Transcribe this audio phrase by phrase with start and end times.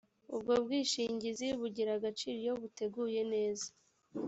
[0.35, 3.67] ubwo bwishingizi bugira agaciro iyo buteguye neza